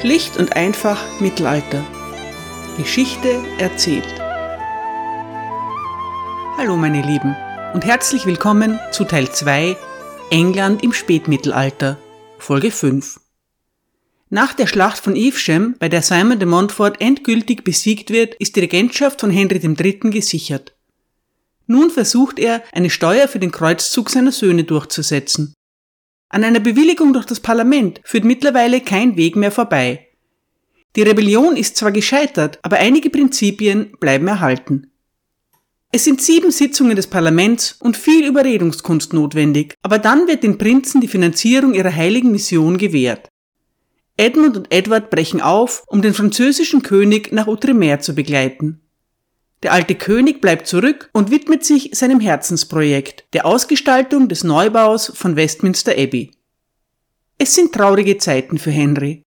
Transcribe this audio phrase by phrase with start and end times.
[0.00, 1.84] Schlicht und einfach Mittelalter.
[2.76, 4.06] Geschichte erzählt.
[6.58, 7.36] Hallo meine Lieben
[7.74, 9.76] und herzlich willkommen zu Teil 2
[10.30, 11.98] England im Spätmittelalter,
[12.38, 13.20] Folge 5.
[14.30, 18.60] Nach der Schlacht von Evesham, bei der Simon de Montfort endgültig besiegt wird, ist die
[18.60, 20.10] Regentschaft von Henry III.
[20.10, 20.74] gesichert.
[21.66, 25.54] Nun versucht er, eine Steuer für den Kreuzzug seiner Söhne durchzusetzen.
[26.34, 30.08] An einer Bewilligung durch das Parlament führt mittlerweile kein Weg mehr vorbei.
[30.96, 34.90] Die Rebellion ist zwar gescheitert, aber einige Prinzipien bleiben erhalten.
[35.92, 41.00] Es sind sieben Sitzungen des Parlaments und viel Überredungskunst notwendig, aber dann wird den Prinzen
[41.00, 43.28] die Finanzierung ihrer heiligen Mission gewährt.
[44.16, 48.83] Edmund und Edward brechen auf, um den französischen König nach Outremer zu begleiten.
[49.64, 55.36] Der alte König bleibt zurück und widmet sich seinem Herzensprojekt, der Ausgestaltung des Neubaus von
[55.36, 56.32] Westminster Abbey.
[57.38, 59.22] Es sind traurige Zeiten für Henry.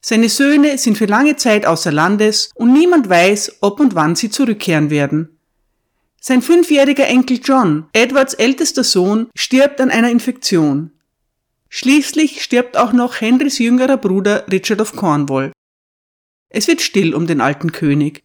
[0.00, 4.30] Seine Söhne sind für lange Zeit außer Landes und niemand weiß, ob und wann sie
[4.30, 5.40] zurückkehren werden.
[6.20, 10.92] Sein fünfjähriger Enkel John, Edwards ältester Sohn, stirbt an einer Infektion.
[11.68, 15.50] Schließlich stirbt auch noch Henrys jüngerer Bruder Richard of Cornwall.
[16.48, 18.22] Es wird still um den alten König.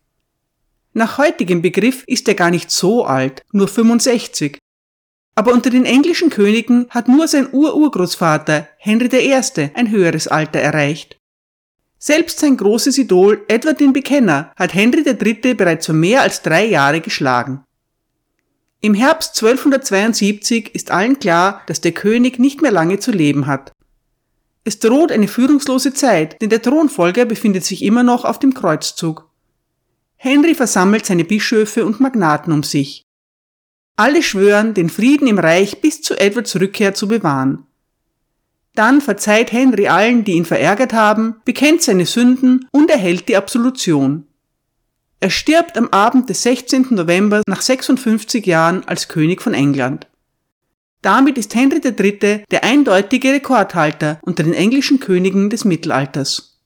[0.99, 4.57] Nach heutigem Begriff ist er gar nicht so alt, nur 65.
[5.33, 9.33] Aber unter den englischen Königen hat nur sein Ururgroßvater Henry I.
[9.75, 11.17] ein höheres Alter erreicht.
[11.99, 15.53] Selbst sein großes Idol Edward den Bekenner hat Henry III.
[15.53, 17.63] bereits vor mehr als drei Jahre geschlagen.
[18.81, 23.71] Im Herbst 1272 ist allen klar, dass der König nicht mehr lange zu leben hat.
[24.65, 29.28] Es droht eine führungslose Zeit, denn der Thronfolger befindet sich immer noch auf dem Kreuzzug.
[30.21, 33.05] Henry versammelt seine Bischöfe und Magnaten um sich.
[33.95, 37.65] Alle schwören, den Frieden im Reich bis zu Edwards Rückkehr zu bewahren.
[38.75, 44.27] Dann verzeiht Henry allen, die ihn verärgert haben, bekennt seine Sünden und erhält die Absolution.
[45.21, 46.87] Er stirbt am Abend des 16.
[46.89, 50.07] November nach 56 Jahren als König von England.
[51.01, 52.43] Damit ist Henry III.
[52.51, 56.58] der eindeutige Rekordhalter unter den englischen Königen des Mittelalters.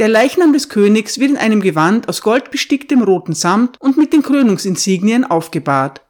[0.00, 4.22] Der Leichnam des Königs wird in einem Gewand aus goldbesticktem roten Samt und mit den
[4.22, 6.00] Krönungsinsignien aufgebahrt.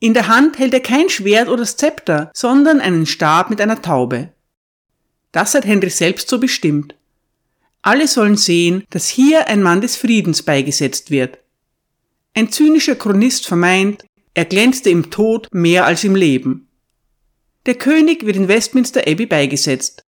[0.00, 4.34] In der Hand hält er kein Schwert oder Zepter, sondern einen Stab mit einer Taube.
[5.32, 6.94] Das hat Henry selbst so bestimmt.
[7.80, 11.38] Alle sollen sehen, dass hier ein Mann des Friedens beigesetzt wird.
[12.34, 16.68] Ein zynischer Chronist vermeint, er glänzte im Tod mehr als im Leben.
[17.64, 20.04] Der König wird in Westminster Abbey beigesetzt.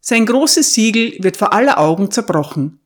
[0.00, 2.80] Sein großes Siegel wird vor aller Augen zerbrochen.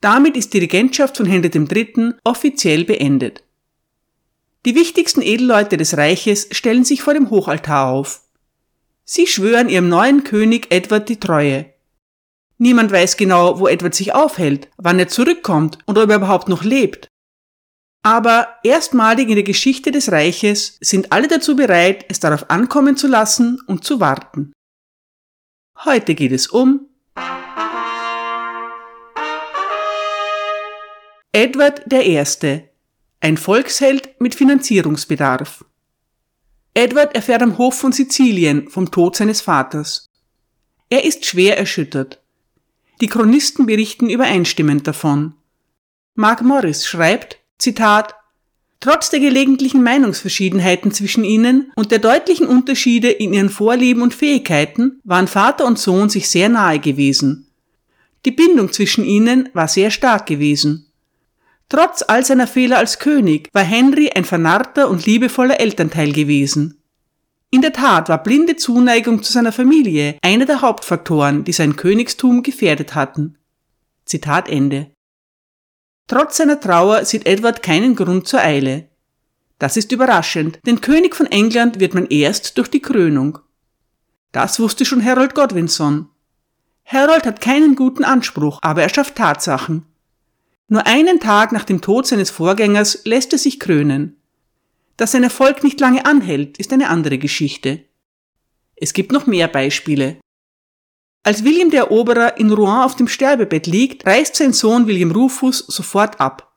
[0.00, 2.14] Damit ist die Regentschaft von Henry III.
[2.24, 3.44] offiziell beendet.
[4.64, 8.22] Die wichtigsten Edelleute des Reiches stellen sich vor dem Hochaltar auf.
[9.04, 11.66] Sie schwören ihrem neuen König Edward die Treue.
[12.58, 16.62] Niemand weiß genau, wo Edward sich aufhält, wann er zurückkommt und ob er überhaupt noch
[16.62, 17.08] lebt.
[18.02, 23.06] Aber erstmalig in der Geschichte des Reiches sind alle dazu bereit, es darauf ankommen zu
[23.06, 24.52] lassen und zu warten.
[25.84, 26.86] Heute geht es um
[31.32, 32.62] Edward I.,
[33.20, 35.64] ein Volksheld mit Finanzierungsbedarf.
[36.74, 40.08] Edward erfährt am Hof von Sizilien vom Tod seines Vaters.
[40.88, 42.22] Er ist schwer erschüttert.
[43.00, 45.34] Die Chronisten berichten übereinstimmend davon.
[46.14, 48.14] Mark Morris schreibt, Zitat,
[48.82, 55.00] Trotz der gelegentlichen Meinungsverschiedenheiten zwischen ihnen und der deutlichen Unterschiede in ihren Vorlieben und Fähigkeiten
[55.04, 57.46] waren Vater und Sohn sich sehr nahe gewesen.
[58.24, 60.88] Die Bindung zwischen ihnen war sehr stark gewesen.
[61.68, 66.82] Trotz all seiner Fehler als König war Henry ein vernarrter und liebevoller Elternteil gewesen.
[67.52, 72.42] In der Tat war blinde Zuneigung zu seiner Familie einer der Hauptfaktoren, die sein Königstum
[72.42, 73.38] gefährdet hatten.
[74.06, 74.90] Zitat Ende.
[76.06, 78.88] Trotz seiner Trauer sieht Edward keinen Grund zur Eile.
[79.58, 83.38] Das ist überraschend, denn König von England wird man erst durch die Krönung.
[84.32, 86.08] Das wusste schon Harold Godwinson.
[86.84, 89.86] Harold hat keinen guten Anspruch, aber er schafft Tatsachen.
[90.68, 94.16] Nur einen Tag nach dem Tod seines Vorgängers lässt er sich krönen.
[94.96, 97.84] Dass sein Erfolg nicht lange anhält, ist eine andere Geschichte.
[98.74, 100.16] Es gibt noch mehr Beispiele.
[101.24, 105.58] Als William der Eroberer in Rouen auf dem Sterbebett liegt, reist sein Sohn William Rufus
[105.58, 106.52] sofort ab.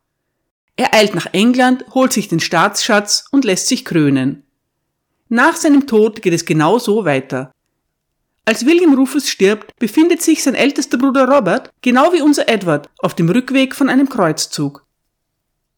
[0.75, 4.43] Er eilt nach England, holt sich den Staatsschatz und lässt sich krönen.
[5.29, 7.51] Nach seinem Tod geht es genau so weiter.
[8.43, 13.15] Als William Rufus stirbt, befindet sich sein ältester Bruder Robert, genau wie unser Edward, auf
[13.15, 14.85] dem Rückweg von einem Kreuzzug.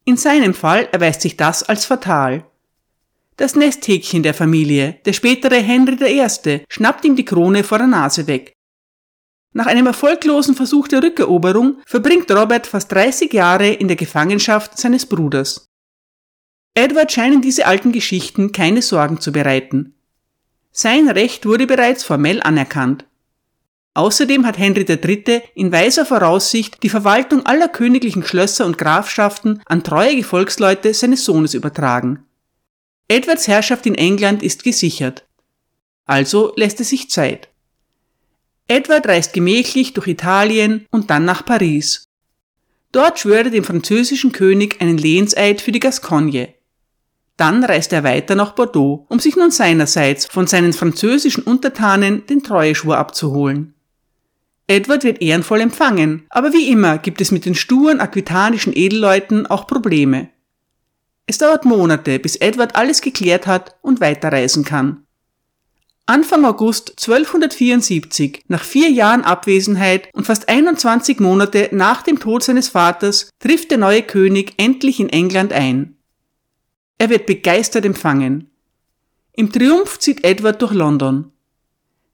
[0.05, 2.45] In seinem Fall erweist sich das als fatal.
[3.37, 8.27] Das Nesthäkchen der Familie, der spätere Henry I., schnappt ihm die Krone vor der Nase
[8.27, 8.56] weg.
[9.53, 15.05] Nach einem erfolglosen Versuch der Rückeroberung verbringt Robert fast 30 Jahre in der Gefangenschaft seines
[15.05, 15.67] Bruders.
[16.75, 19.95] Edward scheinen diese alten Geschichten keine Sorgen zu bereiten.
[20.71, 23.05] Sein Recht wurde bereits formell anerkannt.
[23.95, 25.41] Außerdem hat Henry III.
[25.55, 31.55] in weiser Voraussicht die Verwaltung aller königlichen Schlösser und Grafschaften an treue Gefolgsleute seines Sohnes
[31.55, 32.23] übertragen.
[33.07, 35.25] Edwards Herrschaft in England ist gesichert.
[36.05, 37.49] Also lässt es sich Zeit.
[38.67, 42.09] Edward reist gemächlich durch Italien und dann nach Paris.
[42.91, 46.53] Dort schwört er dem französischen König einen Lehenseid für die Gascogne.
[47.37, 52.43] Dann reist er weiter nach Bordeaux, um sich nun seinerseits von seinen französischen Untertanen den
[52.43, 53.75] Treueschwur abzuholen.
[54.65, 59.65] Edward wird ehrenvoll empfangen, aber wie immer gibt es mit den sturen aquitanischen Edelleuten auch
[59.65, 60.29] Probleme.
[61.25, 65.06] Es dauert Monate, bis Edward alles geklärt hat und weiterreisen kann.
[66.09, 72.69] Anfang August 1274, nach vier Jahren Abwesenheit und fast 21 Monate nach dem Tod seines
[72.69, 75.97] Vaters, trifft der neue König endlich in England ein.
[76.97, 78.49] Er wird begeistert empfangen.
[79.33, 81.33] Im Triumph zieht Edward durch London.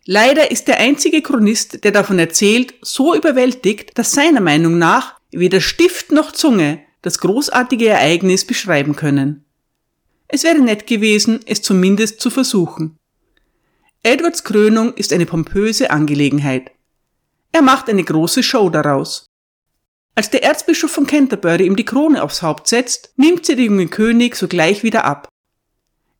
[0.05, 5.61] Leider ist der einzige Chronist, der davon erzählt, so überwältigt, dass seiner Meinung nach weder
[5.61, 9.45] Stift noch Zunge das großartige Ereignis beschreiben können.
[10.27, 12.97] Es wäre nett gewesen, es zumindest zu versuchen.
[14.05, 16.71] Edwards Krönung ist eine pompöse Angelegenheit.
[17.53, 19.27] Er macht eine große Show daraus.
[20.13, 23.87] Als der Erzbischof von Canterbury ihm die Krone aufs Haupt setzt, nimmt sie der junge
[23.87, 25.29] König sogleich wieder ab.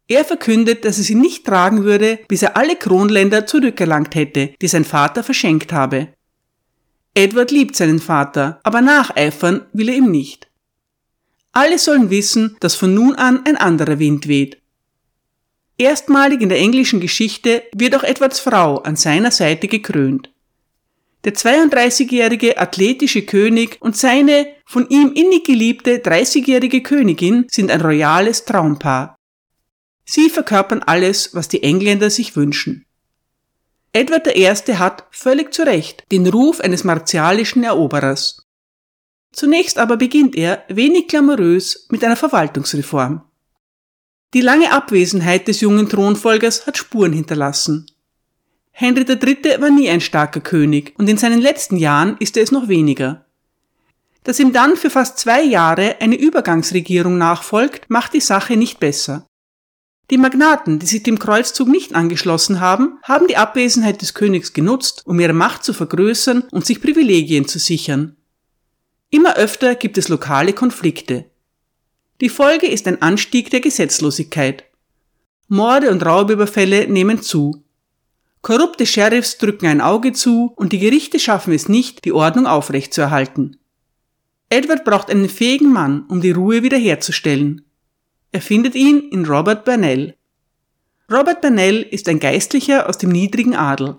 [0.07, 4.67] Er verkündet, dass er sie nicht tragen würde, bis er alle Kronländer zurückerlangt hätte, die
[4.69, 6.13] sein Vater verschenkt habe.
[7.13, 10.49] Edward liebt seinen Vater, aber nacheifern will er ihm nicht.
[11.51, 14.62] Alle sollen wissen, dass von nun an ein anderer Wind weht.
[15.77, 20.29] Erstmalig in der englischen Geschichte wird auch Edwards Frau an seiner Seite gekrönt.
[21.23, 28.45] Der 32-jährige athletische König und seine von ihm innig geliebte 30-jährige Königin sind ein royales
[28.45, 29.15] Traumpaar.
[30.05, 32.85] Sie verkörpern alles, was die Engländer sich wünschen.
[33.93, 34.47] Edward I.
[34.73, 38.45] hat, völlig zu Recht, den Ruf eines martialischen Eroberers.
[39.31, 43.23] Zunächst aber beginnt er, wenig glamourös, mit einer Verwaltungsreform.
[44.33, 47.85] Die lange Abwesenheit des jungen Thronfolgers hat Spuren hinterlassen.
[48.71, 49.61] Henry III.
[49.61, 53.25] war nie ein starker König und in seinen letzten Jahren ist er es noch weniger.
[54.23, 59.27] Dass ihm dann für fast zwei Jahre eine Übergangsregierung nachfolgt, macht die Sache nicht besser.
[60.09, 65.03] Die Magnaten, die sich dem Kreuzzug nicht angeschlossen haben, haben die Abwesenheit des Königs genutzt,
[65.05, 68.17] um ihre Macht zu vergrößern und sich Privilegien zu sichern.
[69.11, 71.25] Immer öfter gibt es lokale Konflikte.
[72.23, 74.63] Die Folge ist ein Anstieg der Gesetzlosigkeit.
[75.49, 77.65] Morde und Raubüberfälle nehmen zu.
[78.41, 83.57] Korrupte Sheriffs drücken ein Auge zu und die Gerichte schaffen es nicht, die Ordnung aufrechtzuerhalten.
[84.47, 87.65] Edward braucht einen fähigen Mann, um die Ruhe wiederherzustellen.
[88.31, 90.15] Er findet ihn in Robert Burnell.
[91.11, 93.97] Robert Burnell ist ein Geistlicher aus dem niedrigen Adel.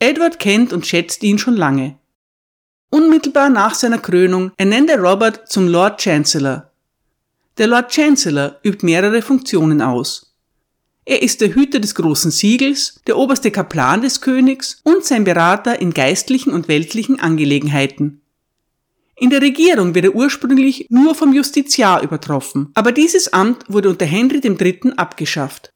[0.00, 2.00] Edward kennt und schätzt ihn schon lange.
[2.90, 6.67] Unmittelbar nach seiner Krönung ernennt er Robert zum Lord Chancellor.
[7.58, 10.32] Der Lord Chancellor übt mehrere Funktionen aus.
[11.04, 15.80] Er ist der Hüter des großen Siegels, der oberste Kaplan des Königs und sein Berater
[15.80, 18.20] in geistlichen und weltlichen Angelegenheiten.
[19.16, 24.06] In der Regierung wird er ursprünglich nur vom Justiziar übertroffen, aber dieses Amt wurde unter
[24.06, 24.92] Henry III.
[24.96, 25.72] abgeschafft.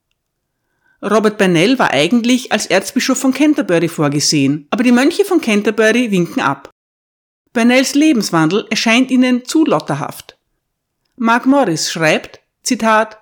[1.02, 6.42] Robert Burnell war eigentlich als Erzbischof von Canterbury vorgesehen, aber die Mönche von Canterbury winken
[6.42, 6.70] ab.
[7.52, 10.38] Burnells Lebenswandel erscheint ihnen zu lotterhaft.
[11.16, 13.18] Mark Morris schreibt, Zitat,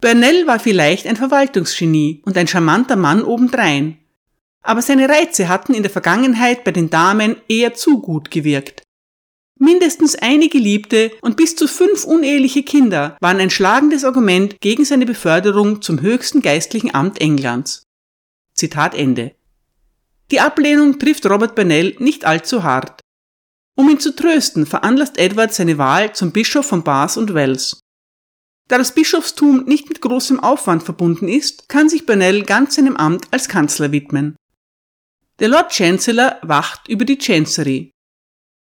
[0.00, 3.98] Burnell war vielleicht ein Verwaltungsgenie und ein charmanter Mann obendrein.
[4.62, 8.82] Aber seine Reize hatten in der Vergangenheit bei den Damen eher zu gut gewirkt.
[9.58, 15.06] Mindestens eine Geliebte und bis zu fünf uneheliche Kinder waren ein schlagendes Argument gegen seine
[15.06, 17.84] Beförderung zum höchsten geistlichen Amt Englands.
[18.54, 19.34] Zitat Ende.
[20.30, 23.00] Die Ablehnung trifft Robert Burnell nicht allzu hart.
[23.76, 27.80] Um ihn zu trösten, veranlasst Edward seine Wahl zum Bischof von Bath und Wells.
[28.68, 33.26] Da das Bischofstum nicht mit großem Aufwand verbunden ist, kann sich Burnell ganz seinem Amt
[33.30, 34.36] als Kanzler widmen.
[35.38, 37.90] Der Lord Chancellor wacht über die Chancery.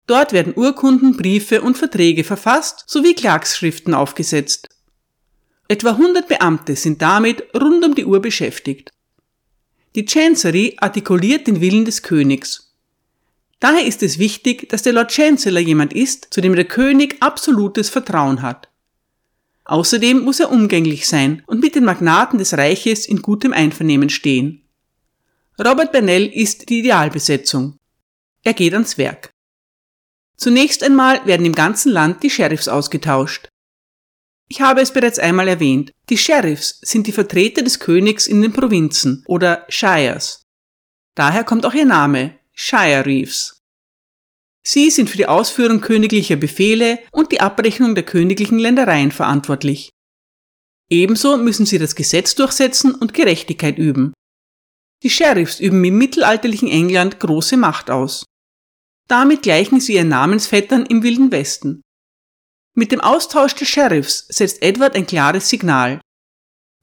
[0.07, 4.67] Dort werden Urkunden, Briefe und Verträge verfasst sowie Klagsschriften aufgesetzt.
[5.67, 8.91] Etwa 100 Beamte sind damit rund um die Uhr beschäftigt.
[9.95, 12.70] Die Chancery artikuliert den Willen des Königs.
[13.61, 17.89] Daher ist es wichtig, dass der Lord Chancellor jemand ist, zu dem der König absolutes
[17.89, 18.69] Vertrauen hat.
[19.65, 24.67] Außerdem muss er umgänglich sein und mit den Magnaten des Reiches in gutem Einvernehmen stehen.
[25.63, 27.77] Robert Bernell ist die Idealbesetzung.
[28.43, 29.29] Er geht ans Werk.
[30.37, 33.47] Zunächst einmal werden im ganzen Land die Sheriffs ausgetauscht.
[34.47, 35.91] Ich habe es bereits einmal erwähnt.
[36.09, 40.41] Die Sheriffs sind die Vertreter des Königs in den Provinzen oder Shires.
[41.13, 43.57] Daher kommt auch ihr Name, Shire Reeves.
[44.63, 49.89] Sie sind für die Ausführung königlicher Befehle und die Abrechnung der königlichen Ländereien verantwortlich.
[50.89, 54.13] Ebenso müssen sie das Gesetz durchsetzen und Gerechtigkeit üben.
[55.03, 58.25] Die Sheriffs üben im mittelalterlichen England große Macht aus.
[59.07, 61.81] Damit gleichen sie ihren Namensvettern im Wilden Westen.
[62.75, 65.99] Mit dem Austausch des Sheriffs setzt Edward ein klares Signal.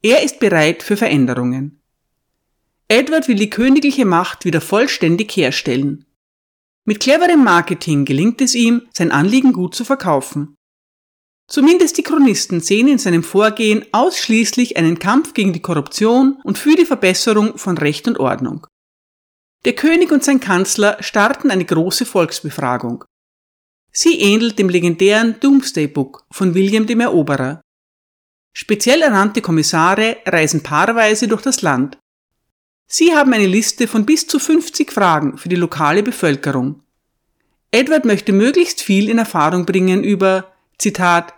[0.03, 1.78] Er ist bereit für Veränderungen.
[2.89, 6.07] Edward will die königliche Macht wieder vollständig herstellen.
[6.87, 10.55] Mit cleverem Marketing gelingt es ihm, sein Anliegen gut zu verkaufen.
[11.47, 16.77] Zumindest die Chronisten sehen in seinem Vorgehen ausschließlich einen Kampf gegen die Korruption und für
[16.77, 18.67] die Verbesserung von Recht und Ordnung.
[19.65, 23.05] Der König und sein Kanzler starten eine große Volksbefragung.
[23.93, 27.61] Sie ähnelt dem legendären Doomsday Book von William dem Eroberer.
[28.55, 31.99] Speziell ernannte Kommissare reisen paarweise durch das Land.
[32.91, 36.83] Sie haben eine Liste von bis zu 50 Fragen für die lokale Bevölkerung.
[37.71, 41.35] Edward möchte möglichst viel in Erfahrung bringen über, Zitat,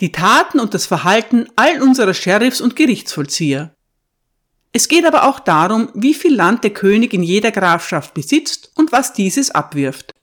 [0.00, 3.74] die Taten und das Verhalten all unserer Sheriffs und Gerichtsvollzieher.
[4.72, 8.90] Es geht aber auch darum, wie viel Land der König in jeder Grafschaft besitzt und
[8.90, 10.14] was dieses abwirft.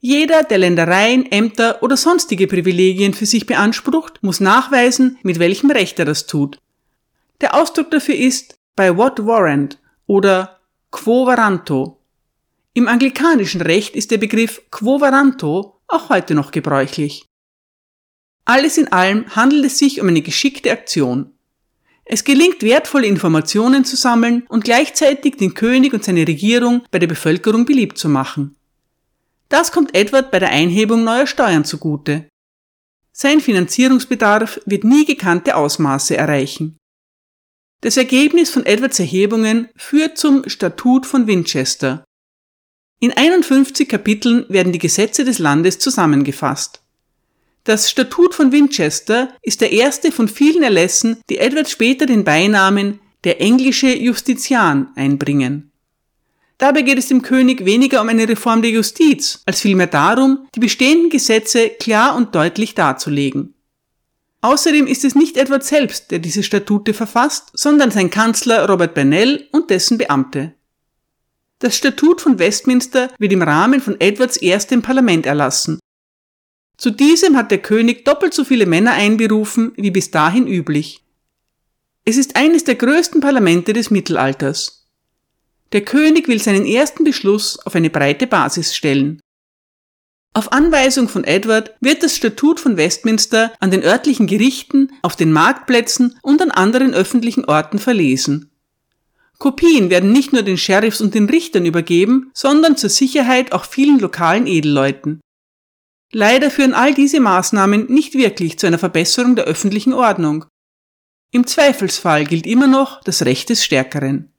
[0.00, 5.98] Jeder, der Ländereien, Ämter oder sonstige Privilegien für sich beansprucht, muss nachweisen, mit welchem Recht
[5.98, 6.58] er das tut.
[7.40, 10.60] Der Ausdruck dafür ist by what warrant oder
[10.92, 12.00] quo varanto.
[12.74, 17.26] Im anglikanischen Recht ist der Begriff quo varanto auch heute noch gebräuchlich.
[18.44, 21.32] Alles in allem handelt es sich um eine geschickte Aktion.
[22.04, 27.08] Es gelingt wertvolle Informationen zu sammeln und gleichzeitig den König und seine Regierung bei der
[27.08, 28.56] Bevölkerung beliebt zu machen.
[29.48, 32.28] Das kommt Edward bei der Einhebung neuer Steuern zugute.
[33.12, 36.77] Sein Finanzierungsbedarf wird nie gekannte Ausmaße erreichen.
[37.80, 42.04] Das Ergebnis von Edwards Erhebungen führt zum Statut von Winchester.
[42.98, 46.82] In 51 Kapiteln werden die Gesetze des Landes zusammengefasst.
[47.62, 52.98] Das Statut von Winchester ist der erste von vielen Erlässen, die Edward später den Beinamen
[53.22, 55.70] der englische Justizian einbringen.
[56.56, 60.60] Dabei geht es dem König weniger um eine Reform der Justiz, als vielmehr darum, die
[60.60, 63.54] bestehenden Gesetze klar und deutlich darzulegen.
[64.40, 69.48] Außerdem ist es nicht Edward selbst, der diese Statute verfasst, sondern sein Kanzler Robert Bernell
[69.50, 70.54] und dessen Beamte.
[71.58, 75.80] Das Statut von Westminster wird im Rahmen von Edwards erstem Parlament erlassen.
[76.76, 81.04] Zu diesem hat der König doppelt so viele Männer einberufen wie bis dahin üblich.
[82.04, 84.86] Es ist eines der größten Parlamente des Mittelalters.
[85.72, 89.20] Der König will seinen ersten Beschluss auf eine breite Basis stellen.
[90.38, 95.32] Auf Anweisung von Edward wird das Statut von Westminster an den örtlichen Gerichten, auf den
[95.32, 98.52] Marktplätzen und an anderen öffentlichen Orten verlesen.
[99.38, 103.98] Kopien werden nicht nur den Sheriffs und den Richtern übergeben, sondern zur Sicherheit auch vielen
[103.98, 105.20] lokalen Edelleuten.
[106.12, 110.44] Leider führen all diese Maßnahmen nicht wirklich zu einer Verbesserung der öffentlichen Ordnung.
[111.32, 114.32] Im Zweifelsfall gilt immer noch das Recht des Stärkeren.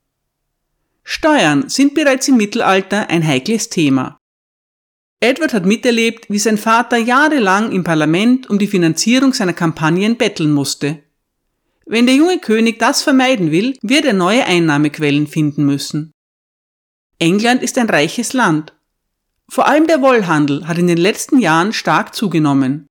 [1.04, 4.19] Steuern sind bereits im Mittelalter ein heikles Thema.
[5.22, 10.50] Edward hat miterlebt, wie sein Vater jahrelang im Parlament um die Finanzierung seiner Kampagnen betteln
[10.50, 11.02] musste.
[11.84, 16.12] Wenn der junge König das vermeiden will, wird er neue Einnahmequellen finden müssen.
[17.18, 18.72] England ist ein reiches Land.
[19.50, 22.86] Vor allem der Wollhandel hat in den letzten Jahren stark zugenommen.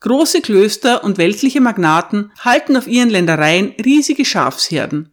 [0.00, 5.12] Große Klöster und weltliche Magnaten halten auf ihren Ländereien riesige Schafsherden.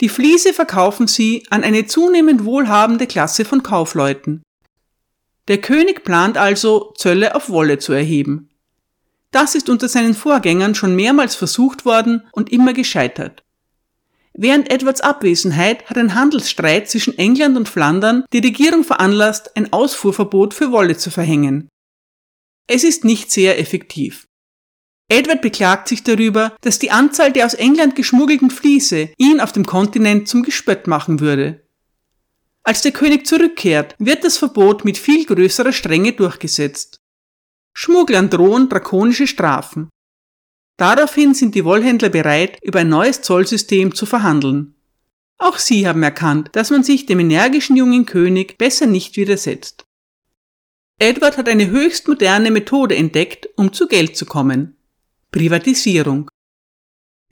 [0.00, 4.42] Die Fliese verkaufen sie an eine zunehmend wohlhabende Klasse von Kaufleuten.
[5.48, 8.50] Der König plant also, Zölle auf Wolle zu erheben.
[9.32, 13.42] Das ist unter seinen Vorgängern schon mehrmals versucht worden und immer gescheitert.
[14.34, 20.54] Während Edwards Abwesenheit hat ein Handelsstreit zwischen England und Flandern die Regierung veranlasst, ein Ausfuhrverbot
[20.54, 21.68] für Wolle zu verhängen.
[22.66, 24.26] Es ist nicht sehr effektiv.
[25.08, 29.66] Edward beklagt sich darüber, dass die Anzahl der aus England geschmuggelten Vliese ihn auf dem
[29.66, 31.66] Kontinent zum Gespött machen würde.
[32.64, 37.00] Als der König zurückkehrt, wird das Verbot mit viel größerer Strenge durchgesetzt.
[37.74, 39.88] Schmugglern drohen drakonische Strafen.
[40.76, 44.74] Daraufhin sind die Wollhändler bereit, über ein neues Zollsystem zu verhandeln.
[45.38, 49.84] Auch sie haben erkannt, dass man sich dem energischen jungen König besser nicht widersetzt.
[50.98, 54.76] Edward hat eine höchst moderne Methode entdeckt, um zu Geld zu kommen.
[55.32, 56.30] Privatisierung.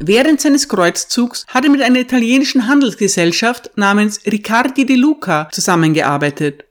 [0.03, 6.65] Während seines Kreuzzugs hat er mit einer italienischen Handelsgesellschaft namens Riccardi di Luca zusammengearbeitet.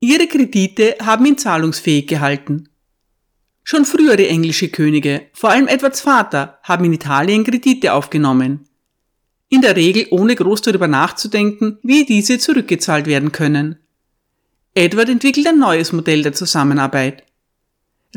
[0.00, 2.70] Ihre Kredite haben ihn zahlungsfähig gehalten.
[3.62, 8.66] Schon frühere englische Könige, vor allem Edwards Vater, haben in Italien Kredite aufgenommen.
[9.50, 13.76] In der Regel ohne groß darüber nachzudenken, wie diese zurückgezahlt werden können.
[14.74, 17.24] Edward entwickelt ein neues Modell der Zusammenarbeit.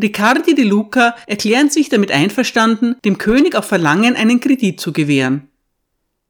[0.01, 5.50] Riccardi de Luca erklären sich damit einverstanden, dem König auf Verlangen einen Kredit zu gewähren.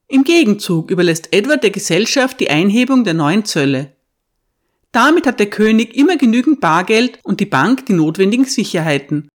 [0.07, 3.93] Im Gegenzug überlässt Edward der Gesellschaft die Einhebung der neuen Zölle.
[4.91, 9.29] Damit hat der König immer genügend Bargeld und die Bank die notwendigen Sicherheiten.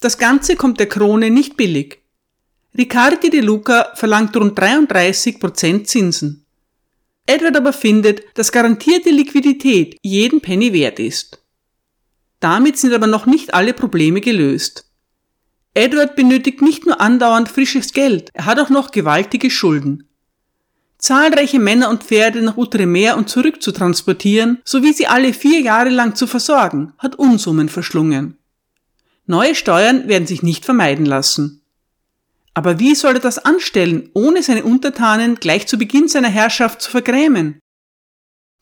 [0.00, 2.02] Das Ganze kommt der Krone nicht billig.
[2.76, 6.46] Riccardi de Luca verlangt rund 33 Prozent Zinsen.
[7.26, 11.41] Edward aber findet, dass garantierte Liquidität jeden Penny wert ist.
[12.42, 14.90] Damit sind aber noch nicht alle Probleme gelöst.
[15.74, 20.08] Edward benötigt nicht nur andauernd frisches Geld, er hat auch noch gewaltige Schulden.
[20.98, 25.88] Zahlreiche Männer und Pferde nach Outremer und zurück zu transportieren, sowie sie alle vier Jahre
[25.88, 28.36] lang zu versorgen, hat Unsummen verschlungen.
[29.26, 31.62] Neue Steuern werden sich nicht vermeiden lassen.
[32.54, 36.90] Aber wie soll er das anstellen, ohne seine Untertanen gleich zu Beginn seiner Herrschaft zu
[36.90, 37.60] vergrämen?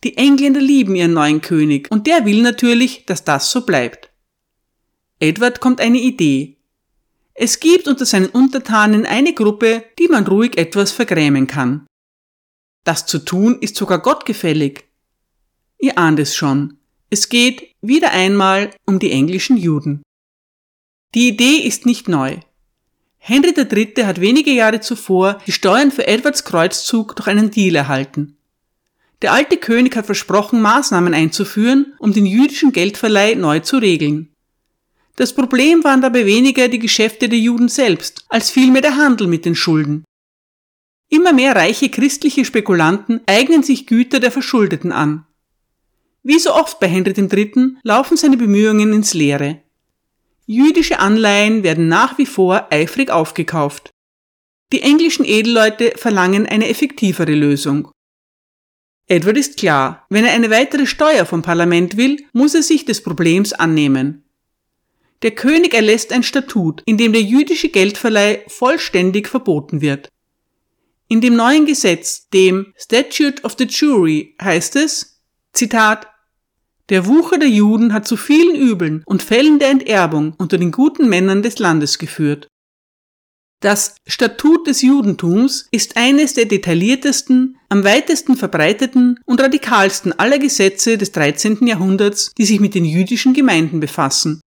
[0.02, 4.10] Die Engländer lieben ihren neuen König und der will natürlich, dass das so bleibt.
[5.18, 6.56] Edward kommt eine Idee.
[7.34, 11.86] Es gibt unter seinen Untertanen eine Gruppe, die man ruhig etwas vergrämen kann.
[12.84, 14.84] Das zu tun ist sogar gottgefällig.
[15.78, 16.78] Ihr ahnt es schon.
[17.10, 20.02] Es geht wieder einmal um die englischen Juden.
[21.14, 22.38] Die Idee ist nicht neu.
[23.18, 24.06] Henry III.
[24.06, 28.38] hat wenige Jahre zuvor die Steuern für Edwards Kreuzzug durch einen Deal erhalten.
[29.22, 34.34] Der alte König hat versprochen, Maßnahmen einzuführen, um den jüdischen Geldverleih neu zu regeln.
[35.16, 39.44] Das Problem waren dabei weniger die Geschäfte der Juden selbst, als vielmehr der Handel mit
[39.44, 40.04] den Schulden.
[41.10, 45.26] Immer mehr reiche christliche Spekulanten eignen sich Güter der Verschuldeten an.
[46.22, 47.76] Wie so oft bei Henry III.
[47.82, 49.62] laufen seine Bemühungen ins Leere.
[50.46, 53.90] Jüdische Anleihen werden nach wie vor eifrig aufgekauft.
[54.72, 57.90] Die englischen Edelleute verlangen eine effektivere Lösung.
[59.10, 63.02] Edward ist klar, wenn er eine weitere Steuer vom Parlament will, muss er sich des
[63.02, 64.22] Problems annehmen.
[65.22, 70.08] Der König erlässt ein Statut, in dem der jüdische Geldverleih vollständig verboten wird.
[71.08, 75.20] In dem neuen Gesetz, dem Statute of the Jury, heißt es,
[75.52, 76.06] Zitat,
[76.88, 81.08] der Wucher der Juden hat zu vielen Übeln und Fällen der Enterbung unter den guten
[81.08, 82.46] Männern des Landes geführt.
[83.62, 90.96] Das Statut des Judentums ist eines der detailliertesten, am weitesten verbreiteten und radikalsten aller Gesetze
[90.96, 91.66] des 13.
[91.66, 94.40] Jahrhunderts, die sich mit den jüdischen Gemeinden befassen.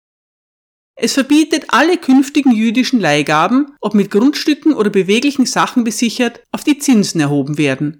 [0.94, 6.78] Es verbietet alle künftigen jüdischen Leihgaben, ob mit Grundstücken oder beweglichen Sachen besichert, auf die
[6.78, 7.98] Zinsen erhoben werden.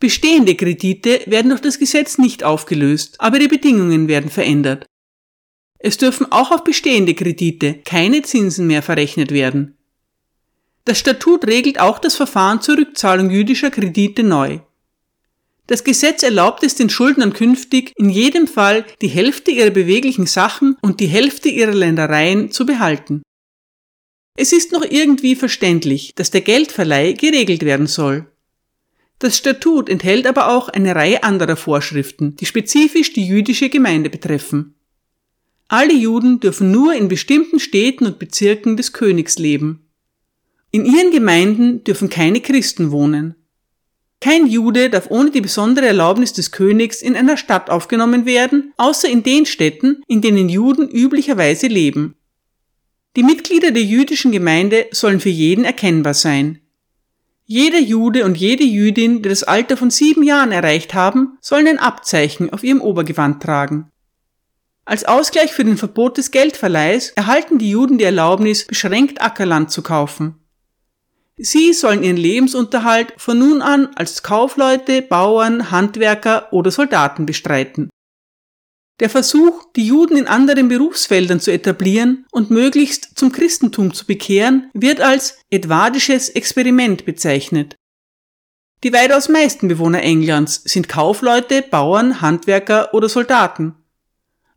[0.00, 4.84] Bestehende Kredite werden durch das Gesetz nicht aufgelöst, aber die Bedingungen werden verändert.
[5.78, 9.78] Es dürfen auch auf bestehende Kredite keine Zinsen mehr verrechnet werden.
[10.84, 14.60] Das Statut regelt auch das Verfahren zur Rückzahlung jüdischer Kredite neu.
[15.66, 20.76] Das Gesetz erlaubt es den Schuldnern künftig, in jedem Fall die Hälfte ihrer beweglichen Sachen
[20.82, 23.22] und die Hälfte ihrer Ländereien zu behalten.
[24.36, 28.26] Es ist noch irgendwie verständlich, dass der Geldverleih geregelt werden soll.
[29.20, 34.74] Das Statut enthält aber auch eine Reihe anderer Vorschriften, die spezifisch die jüdische Gemeinde betreffen.
[35.68, 39.83] Alle Juden dürfen nur in bestimmten Städten und Bezirken des Königs leben.
[40.74, 43.36] In ihren Gemeinden dürfen keine Christen wohnen.
[44.20, 49.08] Kein Jude darf ohne die besondere Erlaubnis des Königs in einer Stadt aufgenommen werden, außer
[49.08, 52.16] in den Städten, in denen Juden üblicherweise leben.
[53.14, 56.58] Die Mitglieder der jüdischen Gemeinde sollen für jeden erkennbar sein.
[57.44, 61.78] Jeder Jude und jede Jüdin, die das Alter von sieben Jahren erreicht haben, sollen ein
[61.78, 63.92] Abzeichen auf ihrem Obergewand tragen.
[64.84, 69.80] Als Ausgleich für den Verbot des Geldverleihs erhalten die Juden die Erlaubnis, beschränkt Ackerland zu
[69.80, 70.40] kaufen.
[71.36, 77.90] Sie sollen ihren Lebensunterhalt von nun an als Kaufleute, Bauern, Handwerker oder Soldaten bestreiten.
[79.00, 84.70] Der Versuch, die Juden in anderen Berufsfeldern zu etablieren und möglichst zum Christentum zu bekehren,
[84.72, 87.74] wird als edwardisches Experiment bezeichnet.
[88.84, 93.74] Die weitaus meisten Bewohner Englands sind Kaufleute, Bauern, Handwerker oder Soldaten.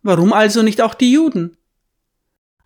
[0.03, 1.57] Warum also nicht auch die Juden?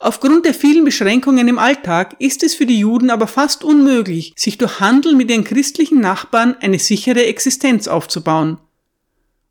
[0.04, 4.58] Aufgrund der vielen Beschränkungen im Alltag ist es für die Juden aber fast unmöglich, sich
[4.58, 8.58] durch Handel mit ihren christlichen Nachbarn eine sichere Existenz aufzubauen.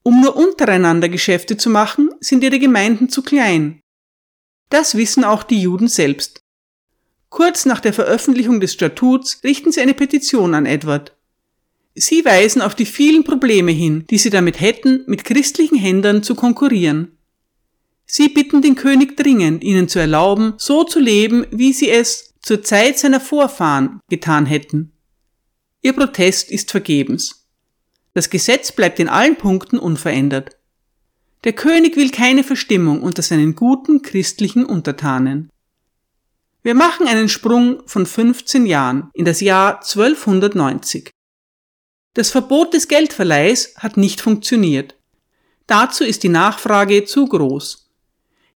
[0.02, 3.80] Um nur untereinander Geschäfte zu machen, sind ihre Gemeinden zu klein.
[4.70, 6.40] Das wissen auch die Juden selbst.
[7.28, 11.16] Kurz nach der Veröffentlichung des Statuts richten sie eine Petition an Edward.
[11.94, 16.34] Sie weisen auf die vielen Probleme hin, die sie damit hätten, mit christlichen Händlern zu
[16.34, 17.19] konkurrieren.
[18.12, 22.60] Sie bitten den König dringend, ihnen zu erlauben, so zu leben, wie sie es zur
[22.60, 24.90] Zeit seiner Vorfahren getan hätten.
[25.80, 27.46] Ihr Protest ist vergebens.
[28.12, 30.56] Das Gesetz bleibt in allen Punkten unverändert.
[31.44, 35.48] Der König will keine Verstimmung unter seinen guten christlichen Untertanen.
[36.64, 41.12] Wir machen einen Sprung von 15 Jahren in das Jahr 1290.
[42.14, 44.96] Das Verbot des Geldverleihs hat nicht funktioniert.
[45.68, 47.89] Dazu ist die Nachfrage zu groß.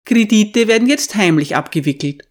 [0.05, 2.29] Kredite werden jetzt heimlich abgewickelt.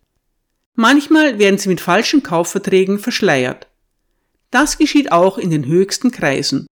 [0.76, 3.68] Manchmal werden sie mit falschen Kaufverträgen verschleiert.
[4.52, 6.68] Das geschieht auch in den höchsten Kreisen.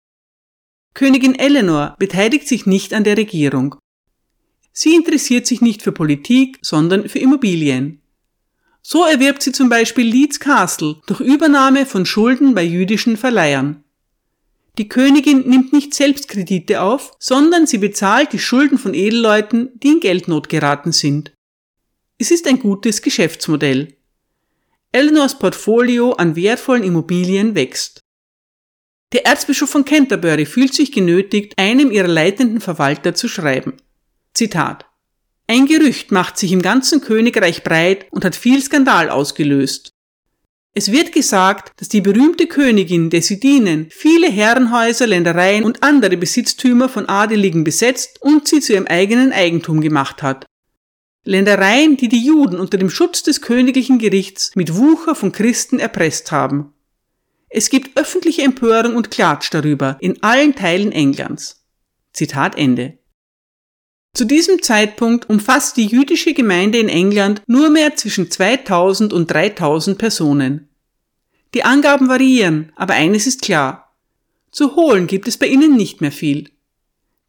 [0.93, 3.75] Königin Eleanor beteiligt sich nicht an der Regierung.
[4.73, 8.01] Sie interessiert sich nicht für Politik, sondern für Immobilien.
[8.81, 13.83] So erwirbt sie zum Beispiel Leeds Castle durch Übernahme von Schulden bei jüdischen Verleihern.
[14.77, 19.89] Die Königin nimmt nicht selbst Kredite auf, sondern sie bezahlt die Schulden von Edelleuten, die
[19.89, 21.33] in Geldnot geraten sind.
[22.17, 23.97] Es ist ein gutes Geschäftsmodell.
[24.93, 28.01] Eleanors Portfolio an wertvollen Immobilien wächst.
[29.13, 33.73] Der Erzbischof von Canterbury fühlt sich genötigt, einem ihrer leitenden Verwalter zu schreiben.
[34.33, 34.85] Zitat.
[35.47, 39.90] Ein Gerücht macht sich im ganzen Königreich breit und hat viel Skandal ausgelöst.
[40.73, 47.09] Es wird gesagt, dass die berühmte Königin, dienen, viele Herrenhäuser, Ländereien und andere Besitztümer von
[47.09, 50.45] Adeligen besetzt und sie zu ihrem eigenen Eigentum gemacht hat.
[51.25, 56.31] Ländereien, die die Juden unter dem Schutz des königlichen Gerichts mit Wucher von Christen erpresst
[56.31, 56.73] haben.
[57.49, 61.65] Es gibt öffentliche Empörung und Klatsch darüber in allen Teilen Englands.
[62.13, 62.97] Zitat Ende.
[64.13, 69.97] Zu diesem Zeitpunkt umfasst die jüdische Gemeinde in England nur mehr zwischen 2000 und 3000
[69.97, 70.69] Personen.
[71.53, 73.95] Die Angaben variieren, aber eines ist klar.
[74.51, 76.49] Zu holen gibt es bei ihnen nicht mehr viel.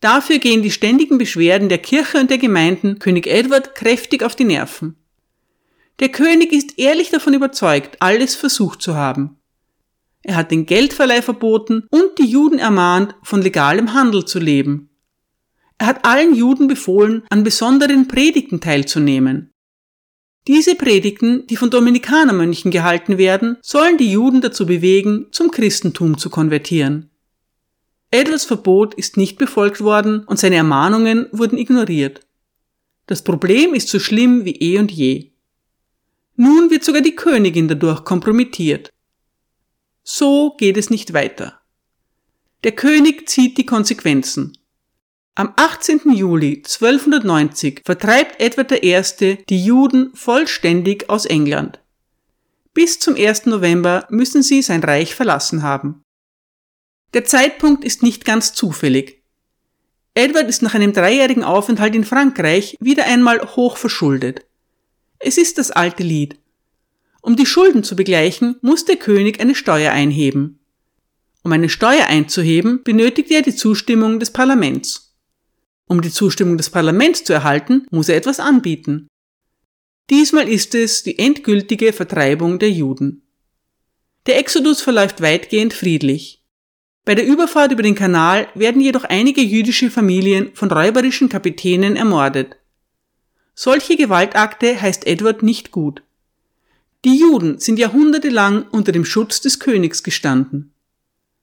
[0.00, 4.44] Dafür gehen die ständigen Beschwerden der Kirche und der Gemeinden König Edward kräftig auf die
[4.44, 4.96] Nerven.
[6.00, 9.36] Der König ist ehrlich davon überzeugt, alles versucht zu haben.
[10.22, 14.88] Er hat den Geldverleih verboten und die Juden ermahnt, von legalem Handel zu leben.
[15.78, 19.52] Er hat allen Juden befohlen, an besonderen Predigten teilzunehmen.
[20.48, 26.30] Diese Predigten, die von Dominikanermönchen gehalten werden, sollen die Juden dazu bewegen, zum Christentum zu
[26.30, 27.10] konvertieren.
[28.10, 32.26] Edwards Verbot ist nicht befolgt worden und seine Ermahnungen wurden ignoriert.
[33.06, 35.30] Das Problem ist so schlimm wie eh und je.
[36.36, 38.90] Nun wird sogar die Königin dadurch kompromittiert.
[40.02, 41.60] So geht es nicht weiter.
[42.64, 44.58] Der König zieht die Konsequenzen.
[45.34, 46.12] Am 18.
[46.12, 49.38] Juli 1290 vertreibt Edward I.
[49.48, 51.80] die Juden vollständig aus England.
[52.74, 53.46] Bis zum 1.
[53.46, 56.02] November müssen sie sein Reich verlassen haben.
[57.14, 59.22] Der Zeitpunkt ist nicht ganz zufällig.
[60.12, 64.44] Edward ist nach einem dreijährigen Aufenthalt in Frankreich wieder einmal hoch verschuldet.
[65.18, 66.38] Es ist das alte Lied.
[67.22, 70.58] Um die Schulden zu begleichen, muss der König eine Steuer einheben.
[71.42, 75.11] Um eine Steuer einzuheben, benötigt er die Zustimmung des Parlaments.
[75.86, 79.08] Um die Zustimmung des Parlaments zu erhalten, muss er etwas anbieten.
[80.10, 83.22] Diesmal ist es die endgültige Vertreibung der Juden.
[84.26, 86.42] Der Exodus verläuft weitgehend friedlich.
[87.04, 92.56] Bei der Überfahrt über den Kanal werden jedoch einige jüdische Familien von räuberischen Kapitänen ermordet.
[93.54, 96.02] Solche Gewaltakte heißt Edward nicht gut.
[97.04, 100.72] Die Juden sind jahrhundertelang unter dem Schutz des Königs gestanden.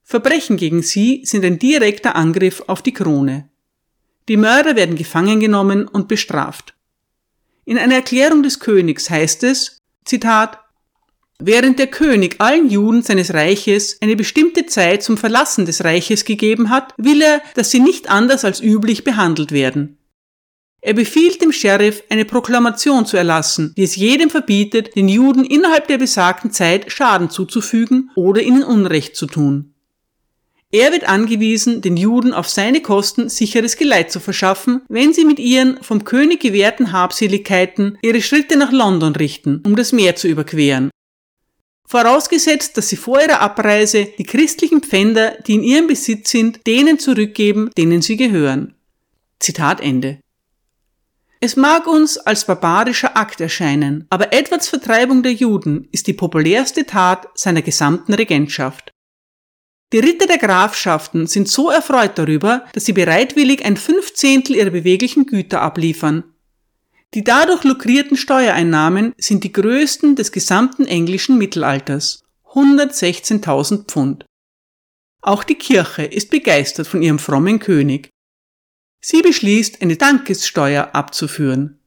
[0.04, 3.49] Verbrechen gegen sie sind ein direkter Angriff auf die Krone.
[4.30, 6.76] Die Mörder werden gefangen genommen und bestraft.
[7.65, 10.60] In einer Erklärung des Königs heißt es, Zitat,
[11.42, 16.70] Während der König allen Juden seines Reiches eine bestimmte Zeit zum Verlassen des Reiches gegeben
[16.70, 19.98] hat, will er, dass sie nicht anders als üblich behandelt werden.
[20.82, 25.88] Er befiehlt dem Sheriff, eine Proklamation zu erlassen, die es jedem verbietet, den Juden innerhalb
[25.88, 29.74] der besagten Zeit Schaden zuzufügen oder ihnen Unrecht zu tun.
[30.71, 35.39] Er wird angewiesen, den Juden auf seine Kosten sicheres Geleit zu verschaffen, wenn sie mit
[35.39, 40.91] ihren vom König gewährten Habseligkeiten ihre Schritte nach London richten, um das Meer zu überqueren.
[41.88, 46.99] Vorausgesetzt, dass sie vor ihrer Abreise die christlichen Pfänder, die in ihrem Besitz sind, denen
[46.99, 48.75] zurückgeben, denen sie gehören.
[49.39, 50.19] Zitat Ende.
[51.39, 56.86] Es mag uns als barbarischer Akt erscheinen, aber Edwards Vertreibung der Juden ist die populärste
[56.86, 58.91] Tat seiner gesamten Regentschaft.
[59.91, 65.25] Die Ritter der Grafschaften sind so erfreut darüber, dass sie bereitwillig ein Fünfzehntel ihrer beweglichen
[65.25, 66.23] Güter abliefern.
[67.15, 72.23] Die dadurch lukrierten Steuereinnahmen sind die größten des gesamten englischen Mittelalters.
[72.54, 74.25] 116.000 Pfund.
[75.21, 78.10] Auch die Kirche ist begeistert von ihrem frommen König.
[79.02, 81.80] Sie beschließt, eine Dankessteuer abzuführen.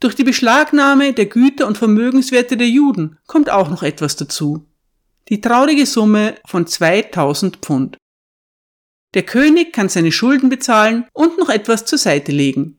[0.00, 4.69] Durch die Beschlagnahme der Güter und Vermögenswerte der Juden kommt auch noch etwas dazu.
[5.30, 7.96] Die traurige Summe von 2000 Pfund.
[9.14, 12.78] Der König kann seine Schulden bezahlen und noch etwas zur Seite legen.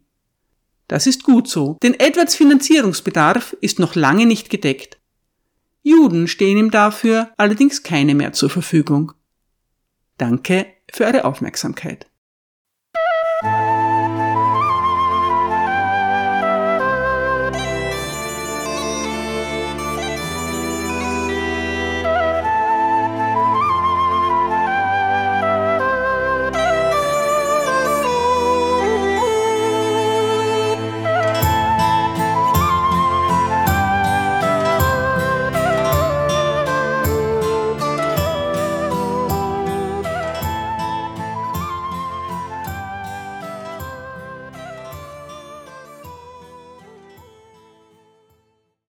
[0.90, 5.00] Das ist gut so, denn Edwards Finanzierungsbedarf ist noch lange nicht gedeckt.
[5.82, 9.14] Juden stehen ihm dafür allerdings keine mehr zur Verfügung.
[10.18, 12.08] Danke für eure Aufmerksamkeit.